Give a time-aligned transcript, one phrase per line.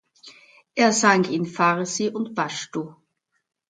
[0.73, 2.95] Er sang in Farsi und Paschtu.